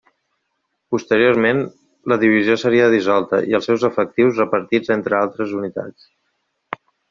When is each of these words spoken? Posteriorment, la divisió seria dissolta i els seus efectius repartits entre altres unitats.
Posteriorment, 0.95 1.59
la 2.13 2.17
divisió 2.23 2.57
seria 2.63 2.89
dissolta 2.95 3.43
i 3.53 3.59
els 3.61 3.69
seus 3.71 3.87
efectius 3.91 4.43
repartits 4.43 4.95
entre 4.99 5.23
altres 5.23 5.55
unitats. 5.63 6.11